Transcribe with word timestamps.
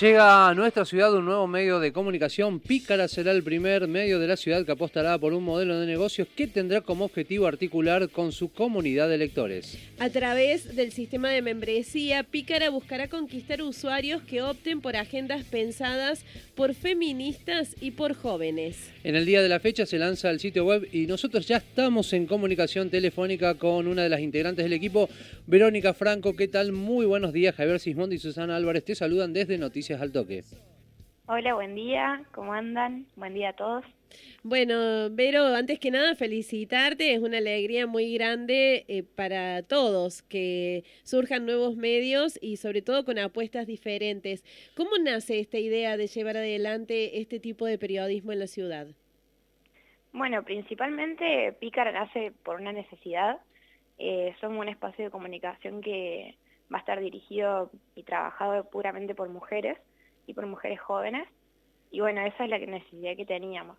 Llega 0.00 0.48
a 0.48 0.54
nuestra 0.54 0.84
ciudad 0.84 1.14
un 1.14 1.24
nuevo 1.24 1.46
medio 1.46 1.78
de 1.78 1.92
comunicación. 1.92 2.58
Pícara 2.58 3.06
será 3.06 3.30
el 3.30 3.44
primer 3.44 3.86
medio 3.86 4.18
de 4.18 4.26
la 4.26 4.36
ciudad 4.36 4.66
que 4.66 4.72
apostará 4.72 5.16
por 5.18 5.32
un 5.32 5.44
modelo 5.44 5.78
de 5.78 5.86
negocios 5.86 6.26
que 6.34 6.48
tendrá 6.48 6.80
como 6.80 7.04
objetivo 7.04 7.46
articular 7.46 8.10
con 8.10 8.32
su 8.32 8.50
comunidad 8.50 9.08
de 9.08 9.18
lectores. 9.18 9.78
A 10.00 10.10
través 10.10 10.74
del 10.74 10.90
sistema 10.90 11.30
de 11.30 11.42
membresía, 11.42 12.24
Pícara 12.24 12.70
buscará 12.70 13.06
conquistar 13.06 13.62
usuarios 13.62 14.20
que 14.22 14.42
opten 14.42 14.80
por 14.80 14.96
agendas 14.96 15.44
pensadas 15.44 16.24
por 16.56 16.74
feministas 16.74 17.76
y 17.80 17.92
por 17.92 18.14
jóvenes. 18.14 18.90
En 19.04 19.14
el 19.14 19.24
día 19.26 19.42
de 19.42 19.48
la 19.48 19.60
fecha 19.60 19.86
se 19.86 19.98
lanza 19.98 20.28
el 20.30 20.40
sitio 20.40 20.64
web 20.64 20.88
y 20.92 21.06
nosotros 21.06 21.46
ya 21.46 21.58
estamos 21.58 22.12
en 22.14 22.26
comunicación 22.26 22.90
telefónica 22.90 23.54
con 23.54 23.86
una 23.86 24.02
de 24.02 24.08
las 24.08 24.20
integrantes 24.20 24.64
del 24.64 24.72
equipo, 24.72 25.08
Verónica 25.46 25.92
Franco. 25.92 26.34
¿Qué 26.36 26.48
tal? 26.48 26.72
Muy 26.72 27.04
buenos 27.04 27.34
días, 27.34 27.54
Javier 27.54 27.78
Sismondi 27.78 28.16
y 28.16 28.18
Susana 28.18 28.56
Álvarez. 28.56 28.82
Te 28.84 28.94
saludan 28.94 29.34
desde 29.34 29.58
Noticias 29.58 30.00
al 30.00 30.10
Toque. 30.10 30.42
Hola, 31.26 31.54
buen 31.54 31.74
día, 31.74 32.22
¿cómo 32.32 32.54
andan? 32.54 33.06
Buen 33.16 33.34
día 33.34 33.50
a 33.50 33.52
todos. 33.52 33.84
Bueno, 34.42 35.10
Vero, 35.10 35.44
antes 35.54 35.78
que 35.78 35.90
nada 35.90 36.14
felicitarte, 36.14 37.12
es 37.12 37.20
una 37.20 37.38
alegría 37.38 37.86
muy 37.86 38.14
grande 38.14 38.84
eh, 38.88 39.02
para 39.02 39.62
todos 39.62 40.22
que 40.22 40.84
surjan 41.02 41.44
nuevos 41.44 41.76
medios 41.76 42.38
y 42.40 42.56
sobre 42.56 42.80
todo 42.80 43.04
con 43.04 43.18
apuestas 43.18 43.66
diferentes. 43.66 44.44
¿Cómo 44.74 44.92
nace 45.02 45.40
esta 45.40 45.58
idea 45.58 45.96
de 45.98 46.06
llevar 46.06 46.38
adelante 46.38 47.20
este 47.20 47.38
tipo 47.38 47.66
de 47.66 47.78
periodismo 47.78 48.32
en 48.32 48.38
la 48.38 48.46
ciudad? 48.46 48.86
Bueno, 50.12 50.42
principalmente 50.42 51.54
Pícar 51.60 51.92
nace 51.92 52.32
por 52.44 52.60
una 52.60 52.72
necesidad. 52.72 53.38
Eh, 53.98 54.34
somos 54.40 54.58
un 54.60 54.68
espacio 54.68 55.04
de 55.04 55.10
comunicación 55.10 55.80
que 55.80 56.36
va 56.72 56.78
a 56.78 56.80
estar 56.80 57.00
dirigido 57.00 57.70
y 57.94 58.02
trabajado 58.02 58.64
puramente 58.70 59.14
por 59.14 59.28
mujeres 59.28 59.78
y 60.26 60.34
por 60.34 60.46
mujeres 60.46 60.80
jóvenes. 60.80 61.28
Y 61.90 62.00
bueno, 62.00 62.22
esa 62.22 62.44
es 62.44 62.50
la 62.50 62.58
necesidad 62.58 63.16
que 63.16 63.26
teníamos. 63.26 63.78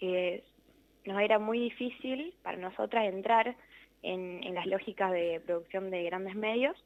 nos 0.00 1.20
era 1.20 1.38
muy 1.38 1.58
difícil 1.58 2.34
para 2.42 2.56
nosotras 2.56 3.06
entrar 3.06 3.56
en, 4.02 4.54
las 4.54 4.66
lógicas 4.66 5.10
de 5.12 5.40
producción 5.44 5.90
de 5.90 6.04
grandes 6.04 6.34
medios 6.34 6.76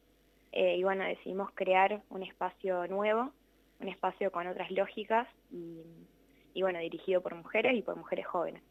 eh, 0.53 0.77
y 0.77 0.83
bueno, 0.83 1.05
decidimos 1.05 1.51
crear 1.55 2.03
un 2.09 2.23
espacio 2.23 2.87
nuevo, 2.89 3.31
un 3.79 3.89
espacio 3.89 4.33
con 4.33 4.47
otras 4.47 4.71
lógicas 4.71 5.29
y, 5.51 6.63
bueno, 6.63 6.79
dirigido 6.81 7.21
por 7.21 7.35
mujeres 7.35 7.77
y 7.77 7.83
por 7.83 7.97
mujeres 7.97 8.27
jóvenes. 8.27 8.63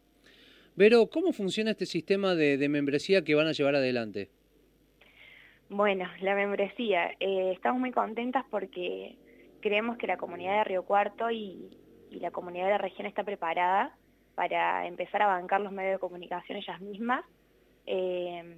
Pero, 0.75 1.07
¿cómo 1.07 1.33
funciona 1.33 1.71
este 1.71 1.85
sistema 1.85 2.35
de 2.35 2.69
membresía 2.69 3.23
que 3.23 3.35
van 3.35 3.47
a 3.47 3.51
llevar 3.51 3.75
adelante? 3.75 4.29
Bueno, 5.69 6.05
la 6.21 6.33
membresía. 6.33 7.11
Eh, 7.19 7.51
estamos 7.53 7.79
muy 7.79 7.91
contentas 7.91 8.43
porque 8.49 9.15
creemos 9.61 9.97
que 9.97 10.07
la 10.07 10.17
comunidad 10.17 10.57
de 10.57 10.63
Río 10.63 10.83
Cuarto 10.83 11.29
y, 11.29 11.77
la 12.09 12.31
comunidad 12.31 12.65
de 12.65 12.71
la 12.71 12.77
región 12.79 13.05
está 13.05 13.23
preparada 13.23 13.95
para 14.33 14.87
empezar 14.87 15.21
a 15.21 15.27
bancar 15.27 15.61
los 15.61 15.71
medios 15.71 15.93
de 15.93 15.99
comunicación 15.99 16.57
ellas 16.57 16.81
mismas 16.81 17.23
eh, 17.85 18.57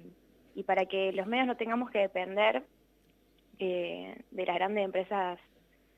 y 0.54 0.62
para 0.62 0.86
que 0.86 1.12
los 1.12 1.26
medios 1.26 1.46
no 1.46 1.58
tengamos 1.58 1.90
que 1.90 1.98
depender 1.98 2.62
eh, 3.58 4.16
de 4.30 4.46
las 4.46 4.56
grandes 4.56 4.86
empresas 4.86 5.38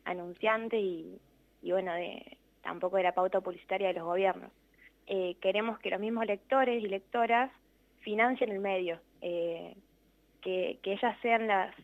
anunciantes 0.04 0.80
y, 0.82 1.20
bueno, 1.62 1.94
de, 1.94 2.38
tampoco 2.60 2.96
de 2.96 3.04
la 3.04 3.14
pauta 3.14 3.40
publicitaria 3.40 3.88
de 3.88 3.94
los 3.94 4.04
gobiernos. 4.04 4.50
Queremos 5.06 5.78
que 5.78 5.90
los 5.90 6.00
mismos 6.00 6.26
lectores 6.26 6.82
y 6.82 6.88
lectoras 6.88 7.50
financien 8.00 8.50
el 8.50 8.60
medio 8.60 9.00
que, 10.44 10.78
ellas 10.82 11.16
sean 11.22 11.46
las, 11.46 11.74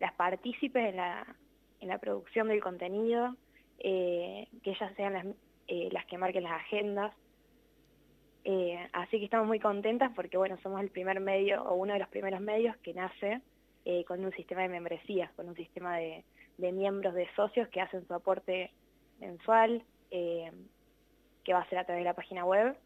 las 0.00 0.12
partícipes 0.14 0.88
en 0.88 0.96
la, 0.96 1.36
en 1.80 1.88
la 1.88 1.98
producción 1.98 2.48
del 2.48 2.62
contenido, 2.62 3.36
eh, 3.78 4.48
que 4.62 4.70
ellas 4.70 4.92
sean 4.96 5.12
las, 5.12 5.26
eh, 5.68 5.90
las 5.92 6.06
que 6.06 6.18
marquen 6.18 6.44
las 6.44 6.52
agendas. 6.52 7.14
Eh, 8.44 8.78
así 8.92 9.18
que 9.18 9.24
estamos 9.24 9.46
muy 9.46 9.60
contentas 9.60 10.10
porque 10.14 10.36
bueno, 10.36 10.58
somos 10.62 10.80
el 10.80 10.90
primer 10.90 11.20
medio 11.20 11.62
o 11.62 11.74
uno 11.74 11.92
de 11.92 11.98
los 11.98 12.08
primeros 12.08 12.40
medios 12.40 12.76
que 12.78 12.94
nace 12.94 13.40
con 14.06 14.24
un 14.24 14.32
sistema 14.32 14.62
de 14.62 14.70
membresías, 14.70 15.30
con 15.32 15.46
un 15.46 15.54
sistema 15.56 15.98
de, 15.98 16.24
de, 16.56 16.72
miembros, 16.72 17.12
de 17.12 17.28
socios 17.36 17.68
que 17.68 17.82
hacen 17.82 18.06
su 18.06 18.14
aporte 18.14 18.70
mensual, 19.20 19.82
que 21.44 21.52
va 21.52 21.60
a 21.60 21.68
ser 21.68 21.78
a 21.78 21.84
través 21.84 22.00
de 22.00 22.08
la 22.08 22.14
página 22.14 22.44
web 22.44 22.76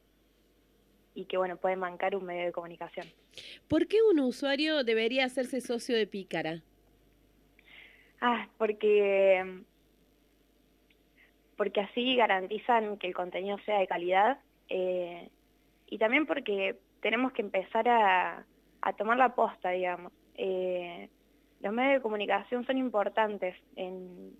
y 1.14 1.24
que 1.24 1.36
bueno, 1.36 1.56
pueden 1.56 1.80
bancar 1.80 2.14
un 2.14 2.24
medio 2.24 2.46
de 2.46 2.52
comunicación. 2.52 3.06
¿Por 3.66 3.86
qué 3.88 3.98
un 4.02 4.20
usuario 4.20 4.84
debería 4.84 5.24
hacerse 5.24 5.60
socio 5.60 5.96
de 5.96 6.06
Pícara? 6.06 6.62
Ah, 8.20 8.48
porque 8.56 9.62
porque 11.56 11.80
así 11.80 12.14
garantizan 12.14 12.98
que 12.98 13.08
el 13.08 13.14
contenido 13.14 13.58
sea 13.66 13.80
de 13.80 13.88
calidad 13.88 14.38
eh, 14.68 15.28
y 15.88 15.98
también 15.98 16.24
porque 16.24 16.76
tenemos 17.00 17.32
que 17.32 17.42
empezar 17.42 17.88
a, 17.88 18.44
tomar 18.96 19.18
la 19.18 19.34
posta, 19.34 19.70
digamos. 19.70 20.12
Eh, 20.36 21.08
los 21.60 21.72
medios 21.72 21.94
de 21.94 22.00
comunicación 22.00 22.64
son 22.64 22.78
importantes 22.78 23.56
en, 23.74 24.36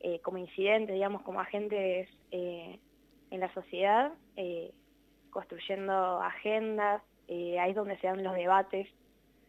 eh, 0.00 0.20
como 0.20 0.38
incidentes, 0.38 0.94
digamos, 0.94 1.22
como 1.22 1.40
agentes 1.40 2.08
en 3.34 3.40
la 3.40 3.52
sociedad 3.52 4.12
construyendo 5.34 6.22
agendas, 6.22 7.02
eh, 7.26 7.58
ahí 7.58 7.70
es 7.70 7.76
donde 7.76 7.98
se 7.98 8.06
dan 8.06 8.22
los 8.22 8.34
debates 8.34 8.88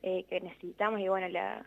eh, 0.02 0.26
que 0.28 0.42
necesitamos 0.42 1.00
y 1.00 1.08
bueno, 1.08 1.30
la, 1.30 1.66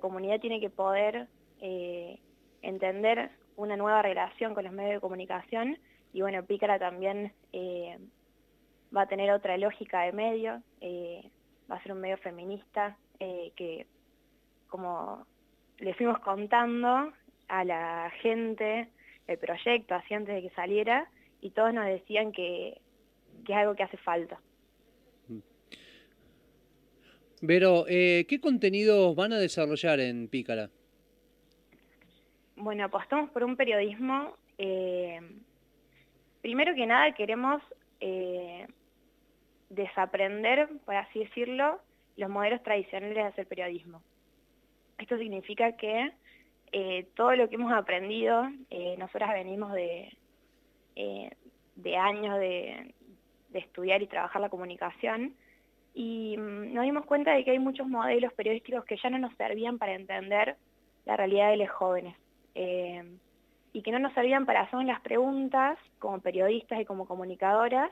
comunidad 0.00 0.40
tiene 0.40 0.60
que 0.60 0.70
poder 0.70 1.26
eh, 1.60 2.18
entender 2.62 3.30
una 3.56 3.76
nueva 3.76 4.02
relación 4.02 4.54
con 4.54 4.64
los 4.64 4.72
medios 4.72 4.94
de 4.94 5.00
comunicación 5.00 5.76
y 6.12 6.22
bueno, 6.22 6.44
Pícara 6.44 6.78
también 6.78 7.32
va 8.96 9.02
a 9.02 9.06
tener 9.06 9.30
otra 9.30 9.58
lógica 9.58 10.02
de 10.02 10.12
medio, 10.12 10.62
va 11.70 11.76
a 11.76 11.82
ser 11.82 11.92
un 11.92 12.00
medio 12.00 12.16
feminista 12.18 12.96
que 13.18 13.86
como 14.68 15.26
le 15.78 15.92
fuimos 15.94 16.20
contando 16.20 17.12
a 17.48 17.64
la 17.64 18.10
gente 18.22 18.88
el 19.26 19.38
proyecto 19.38 19.94
así 19.96 20.14
antes 20.14 20.34
de 20.36 20.42
que 20.42 20.54
saliera 20.54 21.08
y 21.40 21.50
todos 21.50 21.72
nos 21.72 21.86
decían 21.86 22.32
que 22.32 22.80
que 23.44 23.52
es 23.52 23.58
algo 23.58 23.74
que 23.74 23.82
hace 23.82 23.96
falta. 23.98 24.38
Vero, 27.42 27.86
eh, 27.88 28.26
¿qué 28.28 28.38
contenidos 28.38 29.16
van 29.16 29.32
a 29.32 29.38
desarrollar 29.38 29.98
en 30.00 30.28
Pícara? 30.28 30.68
Bueno, 32.56 32.84
apostamos 32.84 33.30
por 33.30 33.42
un 33.44 33.56
periodismo, 33.56 34.36
eh, 34.58 35.20
primero 36.42 36.74
que 36.74 36.84
nada 36.84 37.14
queremos 37.14 37.62
eh, 38.00 38.66
desaprender, 39.70 40.68
por 40.84 40.96
así 40.96 41.20
decirlo, 41.20 41.80
los 42.18 42.28
modelos 42.28 42.62
tradicionales 42.62 43.16
de 43.16 43.22
hacer 43.22 43.46
periodismo. 43.46 44.02
Esto 44.98 45.16
significa 45.16 45.76
que 45.76 46.12
todo 47.14 47.34
lo 47.34 47.48
que 47.48 47.54
hemos 47.56 47.72
aprendido, 47.72 48.48
nosotras 48.98 49.32
venimos 49.32 49.72
de, 49.72 50.12
de 51.76 51.96
años 51.96 52.38
de, 52.38 52.94
de 53.50 53.58
estudiar 53.58 54.02
y 54.02 54.06
trabajar 54.06 54.40
la 54.40 54.48
comunicación. 54.48 55.34
Y 55.94 56.36
mm, 56.36 56.72
nos 56.72 56.84
dimos 56.84 57.04
cuenta 57.06 57.32
de 57.32 57.44
que 57.44 57.52
hay 57.52 57.58
muchos 57.58 57.86
modelos 57.88 58.32
periodísticos 58.34 58.84
que 58.84 58.96
ya 58.96 59.10
no 59.10 59.18
nos 59.18 59.34
servían 59.36 59.78
para 59.78 59.94
entender 59.94 60.56
la 61.04 61.16
realidad 61.16 61.50
de 61.50 61.56
los 61.56 61.70
jóvenes. 61.70 62.16
Eh, 62.54 63.04
y 63.72 63.82
que 63.82 63.92
no 63.92 63.98
nos 63.98 64.12
servían 64.14 64.46
para 64.46 64.62
hacer 64.62 64.82
las 64.84 65.00
preguntas 65.00 65.78
como 65.98 66.20
periodistas 66.20 66.80
y 66.80 66.84
como 66.84 67.06
comunicadoras, 67.06 67.90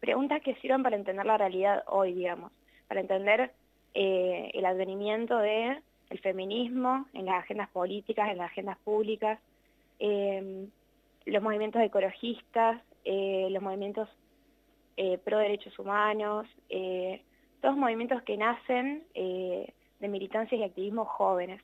preguntas 0.00 0.42
que 0.42 0.56
sirvan 0.56 0.82
para 0.82 0.96
entender 0.96 1.24
la 1.24 1.38
realidad 1.38 1.84
hoy, 1.86 2.14
digamos, 2.14 2.50
para 2.88 3.00
entender 3.00 3.52
eh, 3.94 4.50
el 4.54 4.64
advenimiento 4.64 5.38
del 5.38 5.82
el 6.10 6.18
feminismo 6.18 7.06
en 7.12 7.26
las 7.26 7.44
agendas 7.44 7.68
políticas, 7.68 8.28
en 8.30 8.38
las 8.38 8.50
agendas 8.50 8.76
públicas, 8.78 9.38
eh, 10.00 10.66
los 11.26 11.42
movimientos 11.42 11.82
ecologistas, 11.82 12.82
los 13.04 13.62
movimientos 13.62 14.08
eh, 15.02 15.16
pro 15.16 15.38
derechos 15.38 15.78
humanos, 15.78 16.46
eh, 16.68 17.22
todos 17.62 17.74
movimientos 17.74 18.20
que 18.22 18.36
nacen 18.36 19.02
eh, 19.14 19.72
de 19.98 20.08
militancias 20.08 20.60
y 20.60 20.62
activismo 20.62 21.06
jóvenes. 21.06 21.62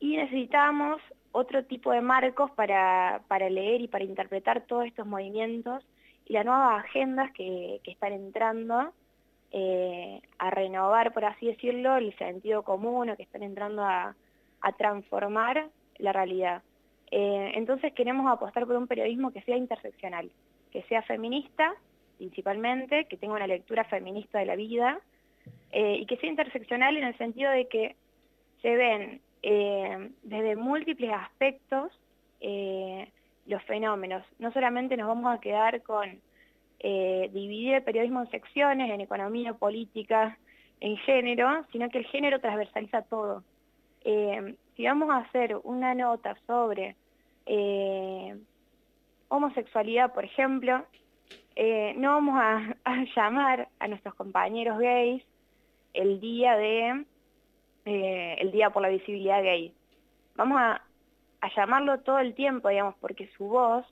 y 0.00 0.16
necesitamos 0.16 1.00
otro 1.30 1.64
tipo 1.64 1.92
de 1.92 2.00
marcos 2.00 2.50
para, 2.52 3.20
leer 3.50 3.82
y 3.82 3.88
para 3.88 4.02
interpretar 4.02 4.62
todos 4.66 4.86
estos 4.86 5.06
movimientos 5.06 5.86
y 6.26 6.32
las 6.32 6.44
nuevas 6.44 6.84
agendas 6.84 7.30
que, 7.32 7.80
están 7.84 8.12
entrando 8.12 8.92
a 10.38 10.50
renovar, 10.50 11.12
por 11.12 11.24
así 11.24 11.46
decirlo, 11.46 11.96
el 11.96 12.16
sentido 12.18 12.64
común 12.64 13.10
o 13.10 13.16
que 13.16 13.22
están 13.22 13.44
entrando 13.44 13.84
a 13.84 14.16
transformar 14.76 15.68
la 15.98 16.12
realidad. 16.12 16.62
Entonces 17.10 17.92
queremos 17.92 18.30
apostar 18.30 18.66
por 18.66 18.76
un 18.76 18.86
periodismo 18.86 19.32
que 19.32 19.42
sea 19.42 19.56
interseccional, 19.56 20.30
que 20.72 20.82
sea 20.84 21.02
feminista, 21.02 21.74
principalmente, 22.18 23.04
que 23.06 23.16
tenga 23.16 23.34
una 23.34 23.46
lectura 23.46 23.84
feminista 23.84 24.38
de 24.38 24.46
la 24.46 24.56
vida, 24.56 25.00
eh, 25.72 25.98
y 26.00 26.06
que 26.06 26.16
sea 26.16 26.30
interseccional 26.30 26.96
en 26.96 27.04
el 27.04 27.18
sentido 27.18 27.50
de 27.50 27.66
que 27.66 27.96
se 28.62 28.76
ven 28.76 29.20
eh, 29.42 30.10
desde 30.22 30.56
múltiples 30.56 31.12
aspectos 31.12 31.92
eh, 32.40 33.08
los 33.46 33.62
fenómenos. 33.64 34.22
No 34.38 34.52
solamente 34.52 34.96
nos 34.96 35.08
vamos 35.08 35.34
a 35.34 35.40
quedar 35.40 35.82
con 35.82 36.20
eh, 36.78 37.30
dividir 37.32 37.74
el 37.74 37.82
periodismo 37.82 38.20
en 38.20 38.30
secciones, 38.30 38.90
en 38.90 39.00
economía, 39.00 39.54
política, 39.54 40.38
en 40.80 40.96
género, 40.98 41.64
sino 41.72 41.88
que 41.90 41.98
el 41.98 42.06
género 42.06 42.40
transversaliza 42.40 43.02
todo. 43.02 43.42
Eh, 44.04 44.54
si 44.76 44.84
vamos 44.84 45.10
a 45.10 45.18
hacer 45.18 45.56
una 45.62 45.94
nota 45.94 46.36
sobre 46.46 46.96
homosexualidad, 49.28 50.12
por 50.14 50.24
ejemplo, 50.24 50.84
no 51.96 52.10
vamos 52.10 52.40
a, 52.84 53.04
llamar 53.16 53.68
a 53.78 53.88
nuestros 53.88 54.14
compañeros 54.14 54.78
gays 54.78 55.22
el 55.92 56.20
día 56.20 56.56
de 56.56 57.04
el 57.84 58.50
día 58.50 58.70
por 58.70 58.82
la 58.82 58.88
visibilidad 58.88 59.42
gay. 59.42 59.74
Vamos 60.36 60.58
a 60.58 60.82
a 61.44 61.54
llamarlo 61.54 62.00
todo 62.00 62.20
el 62.20 62.34
tiempo, 62.34 62.70
digamos, 62.70 62.94
porque 63.02 63.28
su 63.36 63.44
voz 63.44 63.84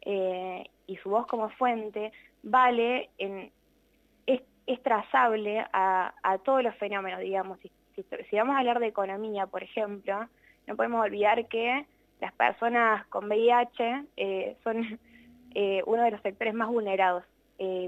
eh, 0.00 0.64
y 0.86 0.96
su 0.96 1.10
voz 1.10 1.26
como 1.26 1.50
fuente 1.50 2.10
vale, 2.42 3.10
es, 3.18 4.82
trazable 4.82 5.64
a, 5.72 6.38
todos 6.44 6.62
los 6.62 6.74
fenómenos, 6.76 7.20
digamos. 7.20 7.58
Si, 7.96 8.36
vamos 8.36 8.56
a 8.56 8.58
hablar 8.58 8.78
de 8.78 8.88
economía, 8.88 9.46
por 9.46 9.62
ejemplo, 9.62 10.28
no 10.66 10.76
podemos 10.76 11.04
olvidar 11.04 11.46
que 11.48 11.86
las 12.20 12.32
personas 12.34 13.06
con 13.06 13.26
VIH 13.26 14.04
eh, 14.16 14.56
son 14.62 14.98
eh, 15.54 15.82
uno 15.86 16.02
de 16.02 16.10
los 16.10 16.20
sectores 16.22 16.54
más 16.54 16.68
vulnerados 16.68 17.24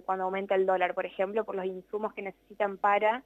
cuando 0.06 0.24
aumenta 0.24 0.54
el 0.54 0.64
dólar, 0.64 0.94
por 0.94 1.04
ejemplo, 1.04 1.44
por 1.44 1.54
los 1.54 1.66
insumos 1.66 2.14
que 2.14 2.22
necesitan 2.22 2.78
para 2.78 3.22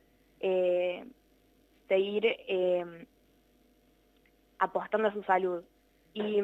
seguir 1.87 2.37
apostando 4.59 5.07
a 5.07 5.13
su 5.13 5.23
salud. 5.23 5.63
Y 6.15 6.41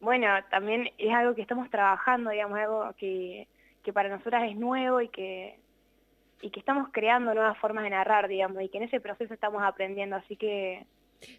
bueno, 0.00 0.26
también 0.50 0.90
es 0.98 1.14
algo 1.14 1.36
que 1.36 1.42
estamos 1.42 1.70
trabajando, 1.70 2.30
digamos, 2.30 2.58
algo 2.58 2.92
que, 2.96 3.46
que 3.84 3.92
para 3.92 4.08
nosotras 4.08 4.50
es 4.50 4.56
nuevo 4.56 5.00
y 5.00 5.08
que, 5.08 5.60
y 6.40 6.50
que 6.50 6.60
estamos 6.60 6.88
creando 6.92 7.34
nuevas 7.34 7.58
formas 7.58 7.84
de 7.84 7.90
narrar, 7.90 8.28
digamos, 8.28 8.62
y 8.62 8.68
que 8.68 8.78
en 8.78 8.84
ese 8.84 9.00
proceso 9.00 9.34
estamos 9.34 9.62
aprendiendo, 9.62 10.16
así 10.16 10.36
que... 10.36 10.86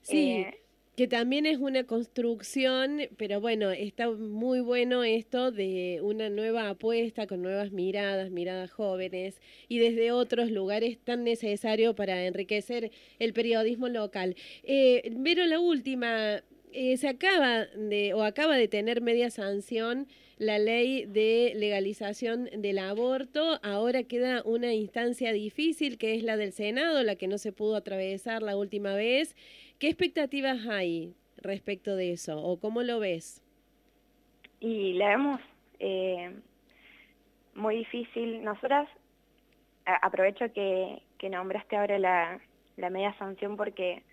Sí. 0.02 0.32
Eh, 0.32 0.60
que 1.00 1.08
también 1.08 1.46
es 1.46 1.60
una 1.60 1.86
construcción, 1.86 3.00
pero 3.16 3.40
bueno, 3.40 3.72
está 3.72 4.12
muy 4.12 4.60
bueno 4.60 5.06
esto 5.06 5.50
de 5.50 6.02
una 6.04 6.30
nueva 6.30 6.68
apuesta 6.68 7.26
con 7.26 7.42
nuevas 7.42 7.72
miradas, 7.72 8.32
miradas 8.32 8.70
jóvenes 8.72 9.40
y 9.70 9.80
desde 9.80 10.12
otros 10.12 10.52
lugares 10.52 11.00
tan 11.00 11.24
necesarios 11.24 11.96
para 11.96 12.26
enriquecer 12.26 12.92
el 13.18 13.32
periodismo 13.32 13.88
local. 13.88 14.36
Eh, 14.64 15.16
pero 15.24 15.46
la 15.46 15.62
última, 15.62 16.42
eh, 16.72 16.98
se 16.98 17.08
acaba 17.08 17.66
de, 17.66 18.14
o 18.14 18.24
acaba 18.24 18.56
de 18.56 18.68
tener 18.68 19.02
media 19.02 19.30
sanción 19.30 20.08
la 20.38 20.58
ley 20.58 21.06
de 21.06 21.54
legalización 21.56 22.46
del 22.46 22.80
aborto. 22.80 23.60
Ahora 23.62 24.04
queda 24.04 24.42
una 24.46 24.74
instancia 24.74 25.34
difícil 25.34 25.98
que 25.98 26.16
es 26.16 26.24
la 26.24 26.38
del 26.38 26.54
Senado, 26.54 27.04
la 27.04 27.16
que 27.16 27.28
no 27.28 27.38
se 27.38 27.52
pudo 27.52 27.76
atravesar 27.76 28.42
la 28.42 28.56
última 28.56 28.94
vez. 28.96 29.36
¿Qué 29.80 29.88
expectativas 29.88 30.66
hay 30.68 31.14
respecto 31.38 31.96
de 31.96 32.14
eso 32.14 32.42
o 32.42 32.60
cómo 32.60 32.84
lo 32.84 33.00
ves? 33.00 33.44
Y 34.62 34.94
la 34.94 35.10
vemos 35.10 35.42
eh, 35.80 36.34
muy 37.56 37.78
difícil. 37.78 38.44
Nosotras, 38.44 38.88
aprovecho 39.86 40.52
que, 40.54 41.02
que 41.18 41.30
nombraste 41.30 41.76
ahora 41.76 42.00
la, 42.00 42.40
la 42.78 42.90
media 42.90 43.14
sanción 43.18 43.58
porque 43.58 44.04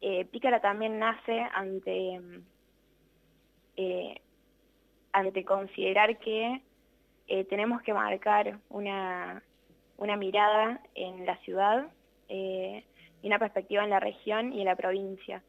eh, 0.00 0.24
Pícara 0.24 0.60
también 0.60 0.98
nace 0.98 1.46
ante, 1.52 2.20
eh, 3.76 4.20
ante 5.12 5.44
considerar 5.44 6.18
que 6.18 6.62
eh, 7.28 7.44
tenemos 7.44 7.82
que 7.82 7.92
marcar 7.92 8.58
una, 8.70 9.42
una, 9.98 10.16
mirada 10.16 10.80
en 10.94 11.26
la 11.26 11.36
ciudad 11.38 11.86
y 12.28 12.82
una 13.24 13.38
perspectiva 13.38 13.84
en 13.84 13.90
la 13.90 14.00
región 14.00 14.52
y 14.52 14.60
en 14.60 14.66
la 14.66 14.76
provincia. 14.76 15.42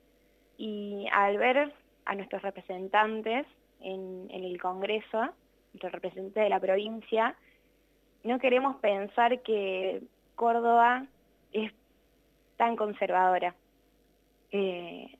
Y 0.58 1.08
al 1.12 1.38
ver 1.38 1.72
a 2.06 2.16
nuestros 2.16 2.42
representantes 2.42 3.46
en, 3.80 4.28
en 4.30 4.44
el 4.44 4.60
Congreso, 4.60 5.30
nuestros 5.74 5.92
representantes 5.94 6.44
de 6.44 6.50
la 6.50 6.60
provincia, 6.60 7.36
no 8.24 8.40
queremos 8.40 8.76
pensar 8.78 9.42
que 9.42 10.02
Córdoba 10.36 11.06
es 11.54 11.72
tan 12.58 12.76
conservadora. 12.76 13.56
Eh, 14.52 15.18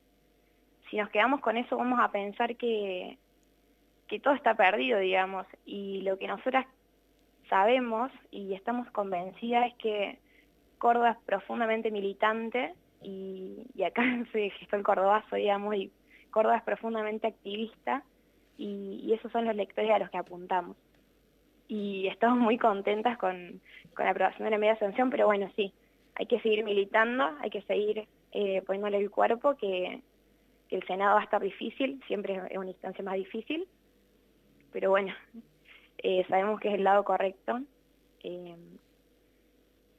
si 0.90 0.98
nos 0.98 1.10
quedamos 1.10 1.40
con 1.40 1.58
eso 1.58 1.78
vamos 1.78 2.00
a 2.02 2.12
pensar 2.12 2.56
que, 2.58 3.18
que 4.08 4.20
todo 4.20 4.34
está 4.34 4.56
perdido, 4.56 5.00
digamos, 5.00 5.48
y 5.66 6.02
lo 6.02 6.18
que 6.18 6.28
nosotras 6.28 6.66
sabemos 7.50 8.12
y 8.30 8.54
estamos 8.54 8.90
convencidas 8.92 9.68
es 9.68 9.74
que 9.76 10.20
Córdoba 10.78 11.12
es 11.12 11.18
profundamente 11.26 11.92
militante 11.92 12.74
y, 13.02 13.66
acá 13.86 14.04
se 14.32 14.50
gestó 14.52 14.76
el 14.76 14.84
cordobazo, 14.84 15.36
digamos, 15.36 15.76
y 15.76 15.92
Córdoba 16.32 16.58
es 16.58 16.64
profundamente 16.64 17.28
activista 17.28 18.04
y, 18.58 19.14
esos 19.14 19.32
son 19.32 19.46
los 19.46 19.56
lectores 19.56 19.92
a 19.92 20.00
los 20.00 20.10
que 20.10 20.18
apuntamos. 20.18 20.76
Y 21.68 22.08
estamos 22.08 22.38
muy 22.38 22.58
contentas 22.58 23.18
con, 23.18 23.62
con 23.96 24.06
la 24.06 24.12
aprobación 24.12 24.46
de 24.46 24.52
la 24.52 24.58
media 24.58 24.78
sanción, 24.78 25.10
pero 25.10 25.26
bueno, 25.26 25.50
sí, 25.56 25.74
hay 26.16 26.26
que 26.26 26.40
seguir 26.42 26.64
militando, 26.64 27.32
hay 27.40 27.50
que 27.50 27.62
seguir 27.62 28.08
eh, 28.32 28.62
poniéndole 28.66 28.98
el 28.98 29.10
cuerpo, 29.10 29.56
que, 29.56 30.02
el 30.70 30.88
Senado 30.88 31.16
va 31.16 31.22
a 31.22 31.24
estar 31.26 31.42
difícil, 31.42 32.02
siempre 32.08 32.42
es 32.50 32.58
una 32.58 32.70
instancia 32.70 33.04
más 33.04 33.16
difícil, 33.16 33.68
pero 34.72 34.90
bueno, 34.90 35.14
eh, 35.98 36.26
sabemos 36.30 36.60
que 36.60 36.70
es 36.70 36.76
el 36.76 36.84
lado 36.84 37.04
correcto. 37.04 37.60
Eh, 38.24 38.56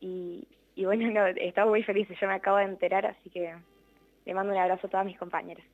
y, 0.00 0.46
bueno, 0.84 1.10
no, 1.12 1.26
estamos 1.26 1.70
muy 1.70 1.82
felices, 1.82 2.18
yo 2.20 2.26
me 2.26 2.34
acabo 2.34 2.56
de 2.56 2.64
enterar, 2.64 3.06
así 3.06 3.30
que 3.30 3.54
le 4.24 4.34
mando 4.34 4.52
un 4.52 4.58
abrazo 4.58 4.86
a 4.86 4.90
todas 4.90 5.06
mis 5.06 5.18
compañeras. 5.18 5.64